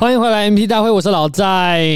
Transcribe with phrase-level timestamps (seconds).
[0.00, 1.86] 欢迎回来，MP 大会，我是老在。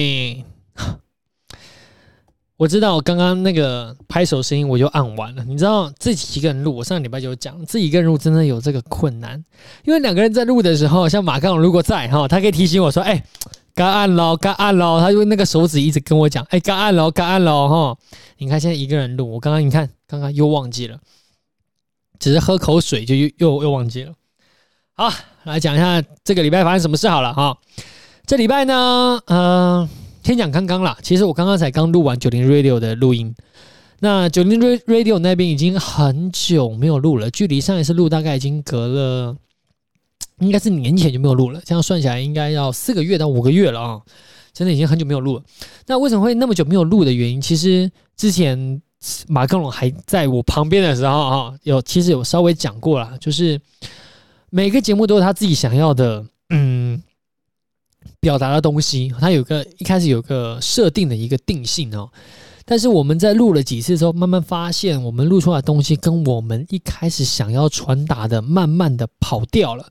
[2.58, 5.42] 我知道我刚刚那个拍手声音我就按完了。
[5.44, 9.42] 你知道自己一个人录，我上个礼拜就讲自己一个人录真的有这个困难，
[9.84, 13.24] 因为两个人在录的时候，像马刚如果在哈，他可以提醒我说：“哎，
[13.74, 17.66] 该按喽，该按喽。”他就那个手指一直跟我讲：“哎，该按喽，该按喽。”
[17.96, 17.98] 哈，
[18.36, 20.98] 你看现在一个人录，我刚刚你看刚刚又忘记了，
[22.18, 24.12] 只是喝口水就又又又忘记了。
[24.92, 25.10] 好，
[25.44, 27.56] 来讲一下这个礼拜发生什么事好了哈。
[28.26, 29.86] 这礼拜呢，呃，
[30.22, 30.96] 先讲刚刚啦。
[31.02, 33.34] 其实我刚刚才刚录完九零 Radio 的录音，
[34.00, 39.36] 那九零 Radio 那边已经很久没有录了，距离上一次录大概已经隔了，
[40.38, 41.60] 应该是年前就没有录了。
[41.66, 44.00] 这样算起来，应该要四个月到五个月了啊，
[44.54, 45.42] 真的已经很久没有录了。
[45.86, 47.38] 那为什么会那么久没有录的原因？
[47.38, 48.80] 其实之前
[49.28, 53.60] 马克龙还在我旁边的时候啊，有其实有稍微讲过了，就是
[54.48, 57.02] 每个节目都有他自己想要的，嗯。
[58.20, 62.08] 表达的东西，它有个一开始有个设定的一个定性哦，
[62.64, 69.86] 但是我们在录了几次之后，慢慢发现我们录出来的东西跟我们一开始想要传达的，慢慢的跑掉了。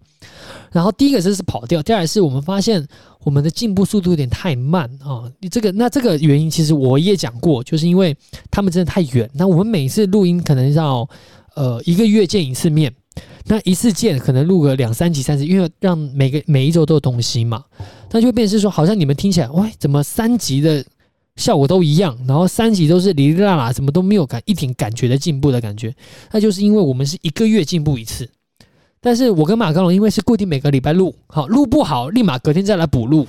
[0.71, 2.83] 然后第一个是是跑掉，第二是我们发现
[3.23, 5.29] 我们的进步速度有点太慢啊。
[5.39, 8.15] 你这个那这个原因其实我也讲过，就是因为
[8.49, 9.29] 他们真的太远。
[9.33, 11.07] 那我们每次录音可能要
[11.55, 12.91] 呃一个月见一次面。
[13.45, 17.63] 那一次见可能录个两三集、三集，因为让每个每一周都有东西嘛，
[18.11, 20.83] 那就会变成是说，好像你们听起来，喂，怎么三集的
[21.35, 25.93] 效果都一样，然后三集都是哩哩啦啦，怎么都没有感一点感觉的进步的感觉？
[26.31, 28.29] 那就是因为我们是一个月进步一次，
[29.01, 33.27] 但是我跟马刚龙因为是固定每个礼拜录，好录不好立马隔天再来补录，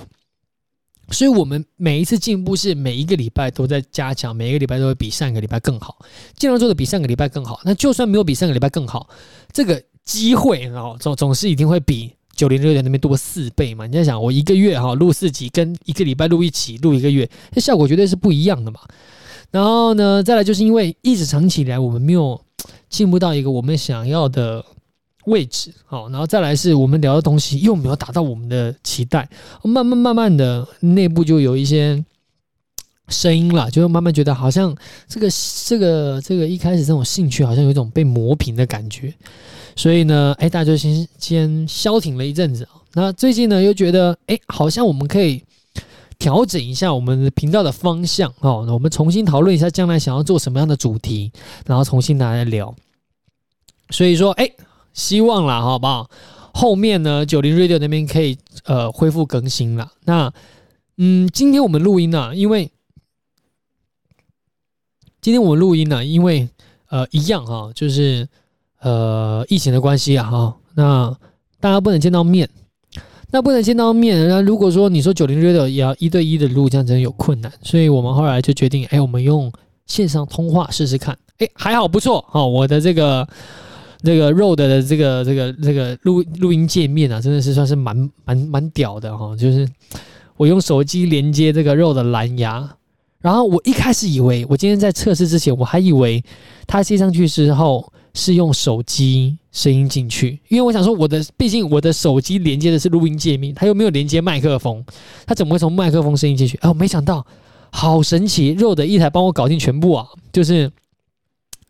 [1.11, 5.97] 所以我们每一次进步是每一个礼拜都在加强，每一个礼拜都会比上一个礼拜更好，
[6.37, 7.59] 尽量做的比上个礼拜更好。
[7.63, 9.09] 那就算没有比上个礼拜更好，
[9.51, 9.81] 这个。
[10.05, 13.87] 机会哦，总总是一定会比九零六点那边多四倍嘛。
[13.87, 18.79] 你在想，我一个月哈录四集，跟一个礼拜录一集录一个月，这效果绝对是不一样的嘛。
[19.49, 22.39] 然后呢，再来就是因为一直长期以来我们没有
[22.87, 24.63] 进步到一个我们想要的
[25.25, 29.27] 位置，好，然后再来是我们聊的东西又没有达到我们的期待，
[29.63, 32.03] 慢慢慢慢的内部就有一些
[33.09, 34.75] 声音了，就慢慢觉得好像
[35.07, 35.27] 这个
[35.65, 39.13] 这个这个一开始这种兴趣好像有一种被磨平的感觉。
[39.75, 42.81] 所以呢，哎，大家就先先消停了一阵子啊。
[42.93, 45.43] 那最近呢，又觉得，哎，好像我们可以
[46.17, 48.63] 调整一下我们的频道的方向哦。
[48.65, 51.29] 那我们重新讨论一下将来想要做什么样的主题，
[51.65, 52.73] 然后重新拿来聊。
[53.89, 54.49] 所以说，哎，
[54.95, 56.09] 希望啦，好不好？
[56.55, 59.91] 后面呢，九零 Radio 那边可以呃恢复更新了。
[60.05, 60.33] 那
[60.97, 62.71] 嗯，今天我们录音呢，因为
[65.21, 66.49] 今天我们录音呢，因为
[66.89, 68.27] 呃一样哈，就是。
[68.81, 71.17] 呃，疫情的关系啊，哈，那
[71.59, 72.47] 大家不能见到面，
[73.31, 74.29] 那不能见到面。
[74.29, 79.51] 那如果说你说九零 Radio 也要一对一的录，这样真的有困难，所以我们后来就决定，哎，我们用
[79.87, 81.17] 线上通话试试看。
[81.39, 83.27] 哎，还好不错哈，我的这个
[84.05, 89.35] 这个 r o d 的这个这个这个录录音界面啊，真的是算是蛮蛮蛮屌的哈。
[89.35, 89.67] 就是
[90.37, 92.77] 我用手机连接这个 r o d 蓝牙，
[93.19, 96.23] 然后我一开始以为，我今天在测试之前，我还以为
[96.67, 97.91] 它接上去之后。
[98.17, 104.81] 是用手机声音进去，因为我想说，我的毕竟我的手机连接的是录音界面，它又没有连接麦克风，
[105.25, 106.57] 它怎么会从麦克风声音进去？
[106.61, 107.27] 哦，没想到，
[107.71, 110.07] 好神奇 r o d 一台帮我搞定全部啊！
[110.31, 110.71] 就是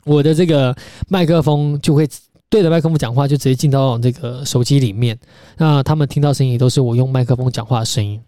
[0.03, 0.77] 我的这个
[1.09, 2.07] 麦克风就会
[2.49, 5.17] 对着麦克风讲话，就直接进到这个手机里面，
[5.57, 8.21] 那他们听到声音都是我用麦克风讲话的声音。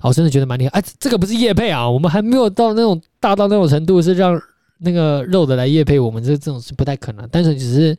[0.00, 4.40] 我真的觉得蛮厉害，哎，这个不是叶配啊，我们还没有到那种大到那种程度，是让。
[4.82, 7.94] 那个肉的来叶配我们这这种是不太可能，但是只是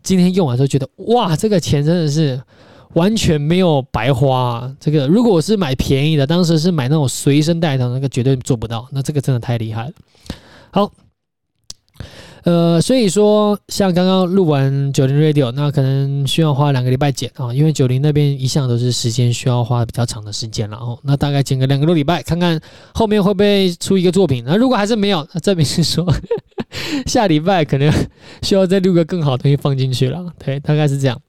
[0.00, 2.40] 今天用完之后觉得哇，这个钱真的是
[2.92, 4.72] 完全没有白花。
[4.78, 8.86] 这个如果我是买便宜的，当时是买那种随身带的，那个绝对做不到。
[8.92, 9.92] 那这个真的太厉害了。
[10.70, 10.92] 好。
[12.44, 20.98] 呃，所以说，像刚刚录完九零 Radio，那可能需要花两个礼拜剪啊，因为九零那边一向都是时间需要花比较长的时间了哦。
[21.02, 22.60] 那大概剪个两个多礼拜，看看
[22.94, 24.42] 后面会不会出一个作品。
[24.46, 26.06] 那如果还是没有，那证明是说
[27.06, 27.92] 下礼拜可能
[28.42, 30.24] 需要再录个更好的东西放进去了。
[30.38, 31.20] 对，大概是这样。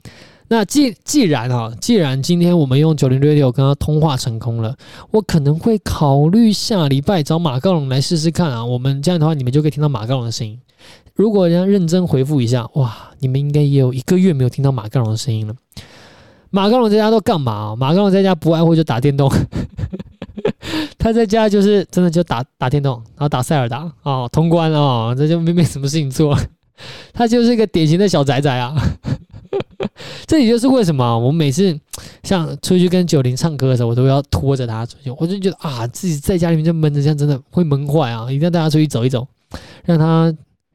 [0.48, 4.76] 那既既然啊，既然今天我们用九零 Radio 跟他通话成功了，
[5.10, 8.64] 我可能会考虑下礼拜找马高龙来试试看啊。
[8.64, 10.58] 我们这样的话，你们就可以听到马高龙的声音。
[11.14, 15.54] 如果人家认真回复一下，哇，你们应该也有一个月没有听到马刚龙的声音了。
[16.50, 17.74] 马刚龙在家都干嘛？
[17.76, 19.30] 马刚龙在家不外乎就打电动，
[20.98, 26.36] 他在家就是真的就打打电动，然后打塞尔达哦，通关哦，这就没没什么事情做。
[27.12, 28.74] 他就是一个典型的小宅宅啊。
[30.26, 31.78] 这也就是为什么我每次
[32.22, 35.10] 像出去跟九零唱歌的时候，我都要拖着他出去。
[35.18, 38.24] 我就觉得啊，自己在家里面就闷着，这样真的会闷坏啊！
[38.30, 39.26] 一定要带他出去走一走，
[39.84, 40.32] 让他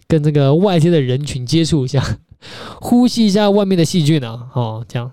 [0.08, 2.20] 跟这个外界的人群接触一下，
[2.82, 4.48] 呼吸一下外面的细菌啊！
[4.54, 5.12] 哦，这样。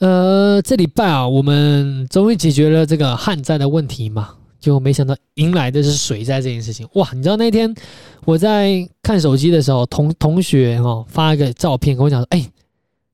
[0.00, 4.34] 呃，这礼拜啊，我们终于解决了这个旱灾的问题嘛。
[4.60, 7.06] 就没想到迎来的是水灾这件事情哇！
[7.12, 7.70] 你知道那天
[8.24, 12.50] 我在看手机的时候，同同学哦发一个照片跟我讲说：“哎，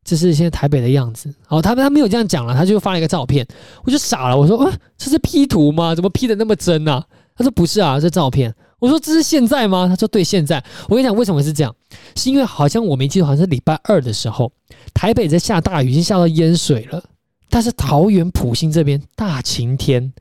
[0.05, 3.45] 这是现在台北的样子。”哦，他他没有这样讲了，他就发了一个照片，
[3.83, 5.93] 我就傻了，我说：“啊，这是 P 图吗？
[5.93, 11.73] 怎么 P 的那么真啊？”他说：“不是啊，这照片。”我说：“这是现在吗？”他说：“对，现在。”我跟你讲，为什么是这样？
[12.17, 14.51] 是因为好像我没记错，好像是礼拜二的时候，
[14.93, 17.05] 台北在下大雨，已经下到淹水了，
[17.49, 20.13] 但是桃园埔心这边大晴天。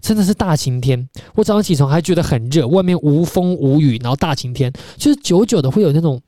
[0.00, 6.22] 真的是大晴天，我早上起床还觉得很热，外面无风无雨，然后大晴天，就是久久的会有那种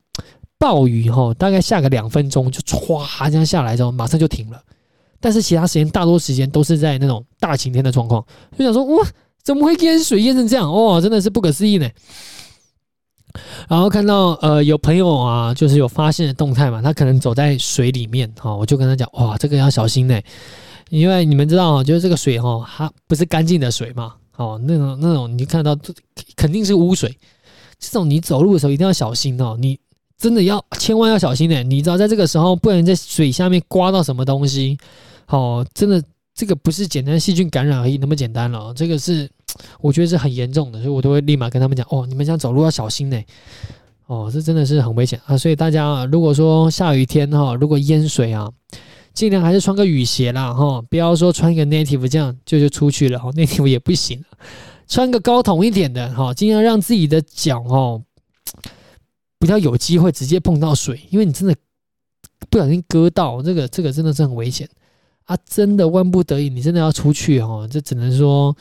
[0.58, 4.60] 暴雨哈，大概下个两分钟就唰这样下来之后马上就停了，
[5.20, 8.26] 但是其他时间大多时间都是在那种大晴天的状况，
[8.58, 9.06] 就想说哇，
[9.42, 10.72] 怎么会淹水淹成这样？
[10.72, 11.88] 哇，真的是不可思议呢。
[13.68, 20.20] 然后看到呃有朋友啊，就是有发现的动态嘛，他可能走在水里面哈，我就跟他讲哇，这个要小心呢。
[20.88, 25.78] 因为你们知道，就是这个水哈，它不是干净的水嘛，哦，那种那种你看到
[26.34, 27.16] 肯定是污水，
[27.78, 29.78] 这种你走路的时候一定要小心哦，你
[30.18, 34.76] 真的要千万要小心呢，你知道在这个时候不能在水下面刮到什么东西，
[35.28, 36.02] 哦，真的
[36.40, 39.28] 这个不是简单细菌感染而已那么简单了，这个是
[39.82, 43.22] 我觉得是很严重的，所以我都会立马跟他们讲，哦，你们这样走路要小心呢，
[44.06, 48.50] 哦，这真的是很危险啊，所以大家如果说下雨天哈，如果淹水啊。
[49.12, 54.24] 尽量还是穿个雨鞋啦，哈，不要说穿一个 native 这样就就出去了，哈，native 也不行，
[54.86, 58.00] 穿个高筒一点的，哈，尽量让自己的脚哦，
[59.40, 61.54] 比较有机会直接碰到水，因为你真的
[62.48, 64.66] 不小心割到这个，这个真的是很危险
[65.32, 65.38] 啊！
[65.48, 68.56] 真的万不得已，你真的要出去哦，这只能说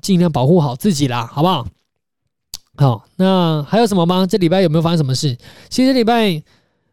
[0.00, 1.66] 尽量保护好自己啦，好不好？
[2.76, 4.26] 好，那还有什么吗？
[4.26, 5.36] 这礼拜有没有发生什么事？
[5.68, 6.42] 其实礼拜。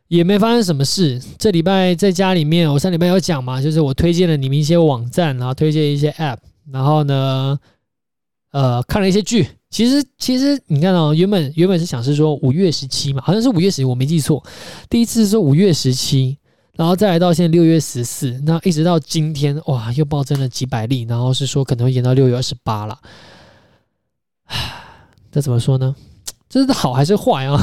[0.10, 1.20] 也没发生什么事。
[1.40, 6.38] 这礼拜在家里面，我上礼拜有讲嘛，就是我推荐了你们一些网站，然后推荐一些 App，
[6.72, 7.58] 然后呢，
[8.52, 9.48] 呃，看了一些剧。
[9.72, 14.44] 其实，其实你看哦，原本原本是想是说五月十七嘛，好像是五月十七，我没记错。
[14.88, 16.38] 第一次是说五月十七，
[16.78, 23.00] 然后再来到现在六月十四，那一直到今天，哇，又暴增了几百例，然后是说可能会延到六月二十八了。
[24.46, 24.84] 唉，
[25.32, 25.96] 这怎么说呢？
[26.50, 27.60] 这是好还是坏啊？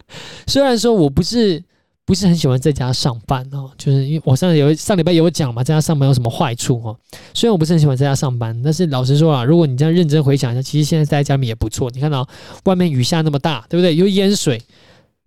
[0.46, 1.62] 虽然说我不是。
[2.06, 6.94] 不是很喜欢在家上班哦，就是因为我上有上礼拜有讲嘛，在家上班有什么坏处哦？
[7.32, 11.90] 虽然我不是很喜欢在家上班，但是老实说啊，如果你这样认真回想一下，其实现在在家里面也不错。
[11.94, 12.28] 你看到
[12.64, 13.96] 外面雨下那么大，对不对？
[13.96, 14.60] 又淹水，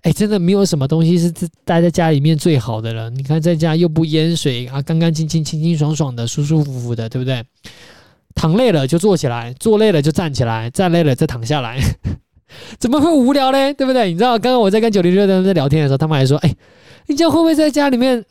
[0.07, 1.29] 哎，真的没有什么东西是
[1.65, 3.09] 待在家里面最好的了。
[3.09, 7.43] 你看在家又不淹水啊，干干净净、清清爽爽的、舒舒服服的，对不对？
[8.33, 11.77] 躺累了就坐起来，坐累了就站起来，站累了再躺下来。
[12.79, 13.73] 怎么会无聊嘞？
[13.73, 14.07] 对不对？
[14.07, 16.55] 你知道刚刚我在跟九零六的人在聊天的时候，他们还说：“哎，
[17.07, 18.23] 你这样会不会在家里面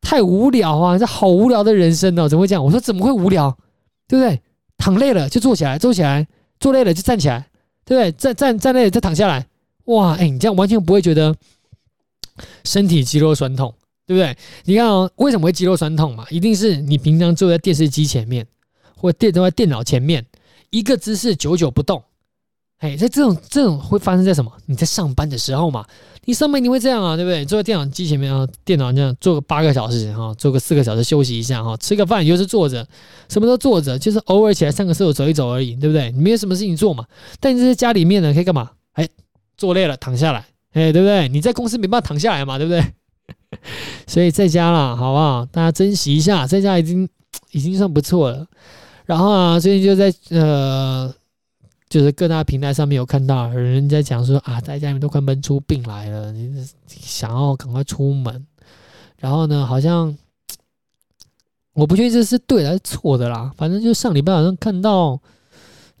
[0.00, 0.96] 太无聊啊？
[0.96, 3.54] 这好无聊的人生哦，怎么会这样？”我说：“怎么会无聊？
[4.08, 4.40] 对不对？
[4.78, 6.24] 躺累了就坐起来，坐起来；
[6.58, 7.46] 坐累了就站起来，
[7.84, 8.12] 对不对？
[8.12, 9.44] 站站站累了再躺下来。
[9.88, 11.34] 哇，哎，你这样完全不会觉得
[12.64, 13.74] 身体肌肉酸痛，
[14.06, 14.36] 对不对？
[14.64, 16.24] 你看哦，为什么会肌肉酸痛嘛？
[16.30, 18.46] 一定是你平常坐在电视机前面，
[18.96, 20.24] 或电坐在电脑前面，
[20.70, 22.02] 一个姿势久久不动。”
[22.78, 24.52] 哎，在这种这种会发生在什么？
[24.66, 25.84] 你在上班的时候嘛，
[26.26, 27.44] 你上班你会这样啊，对不对？
[27.44, 32.86] 坐在电脑机前面啊，电脑这样坐个八个小时哈，坐个四个小时休息一下哈，吃个饭又是坐着，
[33.28, 36.12] 什么都坐着，就是偶尔起来上个厕所走一走而已，对不对？
[36.12, 37.04] 你没有什么事情做嘛。
[37.40, 38.70] 但你在家里面呢，可以干嘛？
[38.92, 39.08] 哎，
[39.58, 41.28] 坐累了躺下来，哎，对不对？
[41.28, 42.82] 你在公司没办法躺下来嘛，对不对？
[44.08, 45.44] 所以在家啦，好不好？
[45.44, 47.06] 大家珍惜一下，在家已经
[47.52, 48.46] 已经算不错了。
[49.04, 51.12] 然后啊，最近就在呃。
[51.90, 58.46] 就是各大平台上面有看到有人在讲说啊，在家里面都快闷出病来了，你想要赶快出门，
[59.16, 60.14] 然后呢，好像
[61.72, 63.50] 我不确定这是对还是错的啦。
[63.56, 65.18] 反正就上礼拜好像看到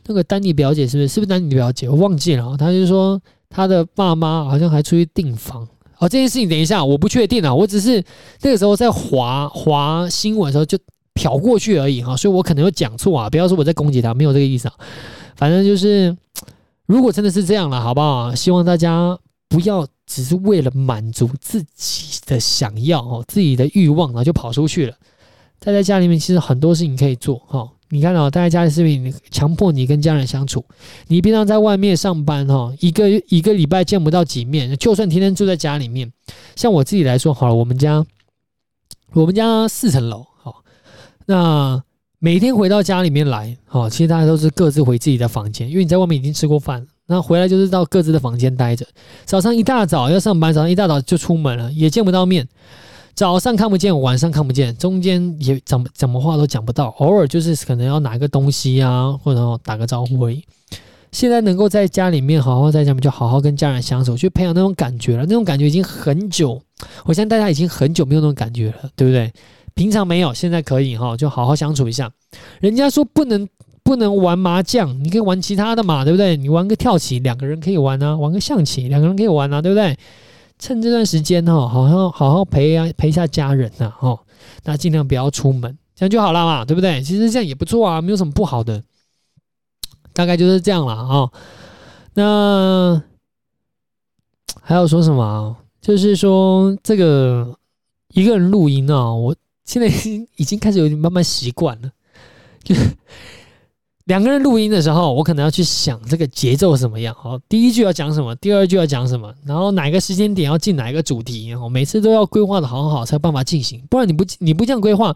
[0.04, 1.08] 那个丹尼表姐，是不是？
[1.08, 1.88] 是不是丹尼表姐？
[1.88, 2.54] 我忘记了。
[2.58, 5.66] 他就说他的爸妈好像还出去订房。
[5.98, 7.52] 哦，这件事情等一下，我不确定啊。
[7.52, 8.02] 我只是
[8.42, 10.78] 那个时候在划划新闻的时候就
[11.14, 13.28] 瞟过去而已哈，所以我可能有讲错啊。
[13.28, 14.74] 不要说我在攻击他，没有这个意思啊。
[15.34, 16.16] 反正就是，
[16.86, 18.32] 如果真的是这样了，好不好？
[18.34, 24.94] 希望大家不要只是为了满足自己的想要哦，自己的欲望，然后就跑出去了。
[25.58, 27.68] 待在家里面，其实很多事情可以做哈。
[27.90, 30.64] 你看哦，大家家里是不是强迫你跟家人相处？
[31.06, 36.12] 你平常在外面上班哈，一个一个礼拜见不到几面，就算天天住在家里面，
[36.54, 38.04] 像我自己来说好了，我们家
[39.12, 40.62] 我们家四层楼，好，
[41.24, 41.82] 那
[42.18, 48.86] 每天回到家里面来，好，其实大家都是各自回自己的房间，因为你在外面已经吃过饭，那回来就是到各自的房间待着。
[49.24, 52.46] 早上一大早要上班，早上一大早就出门了，也见不到面。
[53.18, 60.40] 早上看不见，晚上看不见，中间也怎么怎么话都讲不到，偶尔就是可能要拿个东西啊，或者打个招呼而已。
[61.10, 65.24] 现在能够在家里面好好在家里面，就好好跟家人相处，去培养那种感觉了。
[65.24, 66.62] 那种感觉已经很久，
[67.06, 69.32] 我相信大家已经很久没有那种感觉了，对不对？
[69.74, 72.08] 平常没有，现在可以哈，就好好相处一下。
[72.60, 73.48] 人家说不能
[73.82, 76.36] 不能玩麻将，你可以玩其他的嘛，对不对？
[76.36, 79.98] 你玩个跳棋，两个人可以玩啊；玩个象棋，两个人可以玩啊，对不对？
[80.58, 84.18] 趁这段时间哈，好好好好陪啊陪一下家人呐，哈，
[84.64, 87.00] 那尽量不要出门，这样就好了嘛，对不对？
[87.00, 88.82] 其实这样也不错啊，没有什么不好的，
[90.12, 91.30] 大概就是这样了啊。
[92.14, 93.02] 那
[94.60, 95.56] 还有说什么？
[95.80, 97.56] 就是说这个
[98.08, 99.34] 一个人录音啊，我
[99.64, 101.92] 现在已经已经开始有点慢慢习惯了，
[102.64, 102.74] 就。
[104.08, 107.14] 两个人录音的时候，我可能要去想这个节奏怎么样。
[107.14, 113.82] 好，第一句要讲什么，第二句要讲什么，然后哪个时间点要进哪一个主题，我每次都要规划的好好才有办法进行。
[113.90, 115.14] 不然你不你不这样规划，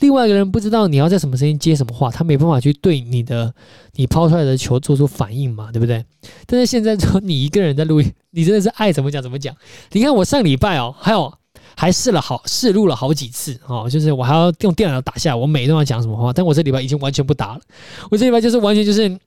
[0.00, 3.54] 另外一个人不知道你要在什么时间接什么话，他没办法去对你的
[3.94, 6.04] 你抛出来的球做出反应嘛，对不对？
[6.44, 9.56] 但是现在说你一个人在录音，你真的是爱怎么讲怎么讲。
[9.92, 11.32] 你看我上礼拜哦，还有。
[11.78, 17.60] 还试了好试录了好几次哦，就是我还要用电脑打下我每一段要讲什么话，但我这礼拜已经完全不打了。
[18.10, 19.18] 我这礼拜就是完全就是，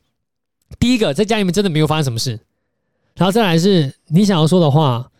[0.78, 2.38] 第一个在家里面真的没有发生什么事，
[3.16, 5.10] 然后再来是你想要说的话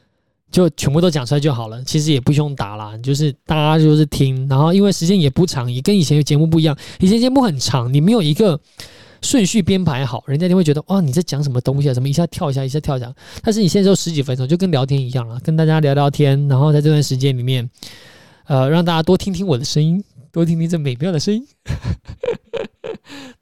[0.50, 8.60] 就全部都讲出来就好了，其实也不用打啦，就是大家就是听，然后因为时间也不长，也跟以前的节目不一样，以前节目很长，你没有一个。
[9.26, 11.92] 顺序编排好，人家就会觉得哇，你在讲什么东西啊？
[11.92, 13.12] 怎么一下跳一下，一下跳一下？
[13.42, 17.68] 但是你现在就十几分钟，就跟聊天一样了，跟大家聊聊天，然后在这段时间里面，
[18.46, 20.02] 呃，让大家多听听我的声音，
[20.32, 21.46] 多听听这美妙的声音，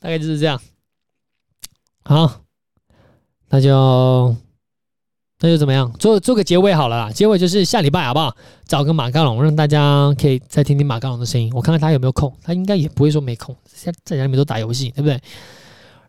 [0.00, 0.60] 大概就是这样。
[2.02, 2.40] 好，
[3.50, 4.36] 那就
[5.40, 5.92] 那就怎么样？
[5.98, 8.34] 做做个结尾好了啦，结尾就是下礼拜好不好？
[8.66, 11.52] 找个马刚龙，让大家可以再听听马刚龙的声音。
[11.54, 15.20] 我看看他有没有空，他应该也不会说没空，在在家里面都打游戏，对不对？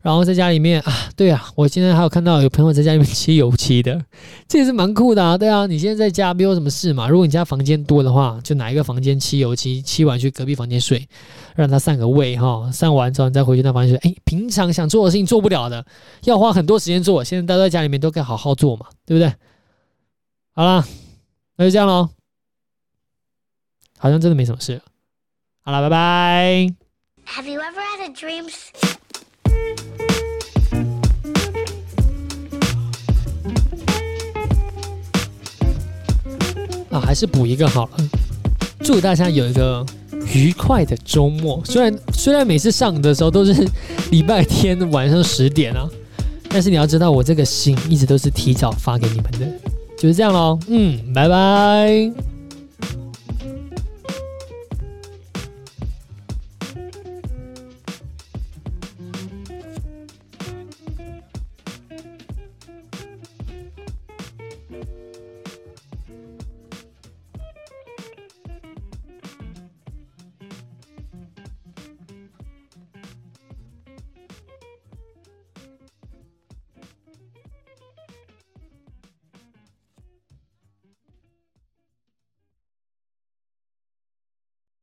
[0.06, 4.00] 然后在家里面啊，对啊，我现在还有看到有朋友在家里面漆油漆的，
[4.48, 5.36] 这也是蛮酷的啊。
[5.36, 7.10] 对啊，你现在在家没有什么事嘛？
[7.10, 11.10] 如果你家房间多的话，就哪一个房间漆油漆，漆完去隔壁房间睡，
[11.56, 12.70] 让它散个味哈。
[12.72, 14.12] 散完之后你再回去那房间睡。
[14.12, 15.84] 哎，平常想做的事情做不了的，
[16.26, 19.34] 要花很多时间做，现在待在家里面都可以好好做嘛，对不对？
[20.54, 20.86] 好啦，
[21.58, 22.10] 那就这样喽。
[23.98, 24.80] 好像真的没什么事。
[25.62, 26.76] 好了，拜拜。
[27.26, 28.48] Have you ever had a dream?
[37.16, 38.10] 是补一个好了。
[38.82, 39.84] 祝大家有一个
[40.34, 41.60] 愉快的周末。
[41.66, 43.68] 虽然虽然每次上的时候都是
[44.12, 45.90] 礼拜天晚上十点啊，
[46.50, 49.48] 但是你要知道，我这个信一直都是提早发给你们的。
[49.98, 50.60] 就是这样喽。
[50.68, 52.35] 嗯，拜拜。